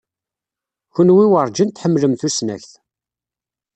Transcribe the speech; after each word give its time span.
Kenwi 0.95 1.25
werǧin 1.31 1.69
tḥemmlem 1.71 2.13
tusnakt. 2.21 2.71